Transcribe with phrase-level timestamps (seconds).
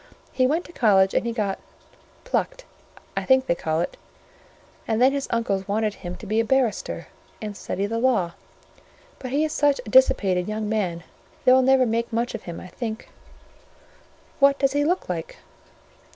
[0.31, 2.65] He went to college, and he got—plucked,
[3.15, 3.97] I think they call it:
[4.87, 8.31] and then his uncles wanted him to be a barrister, and study the law:
[9.19, 11.03] but he is such a dissipated young man,
[11.45, 13.09] they will never make much of him, I think."
[14.39, 15.37] "What does he look like?"